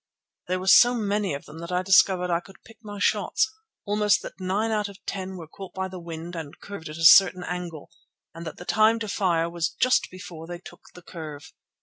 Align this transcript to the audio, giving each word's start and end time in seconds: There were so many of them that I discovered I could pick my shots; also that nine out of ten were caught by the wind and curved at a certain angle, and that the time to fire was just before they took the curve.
There 0.47 0.59
were 0.59 0.65
so 0.65 0.95
many 0.95 1.35
of 1.35 1.45
them 1.45 1.59
that 1.59 1.71
I 1.71 1.83
discovered 1.83 2.31
I 2.31 2.39
could 2.39 2.63
pick 2.65 2.79
my 2.81 2.97
shots; 2.97 3.47
also 3.85 4.27
that 4.27 4.39
nine 4.43 4.71
out 4.71 4.89
of 4.89 4.97
ten 5.05 5.35
were 5.37 5.45
caught 5.47 5.75
by 5.75 5.87
the 5.87 5.99
wind 5.99 6.35
and 6.35 6.59
curved 6.59 6.89
at 6.89 6.97
a 6.97 7.05
certain 7.05 7.43
angle, 7.43 7.91
and 8.33 8.43
that 8.47 8.57
the 8.57 8.65
time 8.65 8.97
to 8.97 9.07
fire 9.07 9.47
was 9.47 9.69
just 9.69 10.07
before 10.09 10.47
they 10.47 10.57
took 10.57 10.81
the 10.95 11.03
curve. 11.03 11.53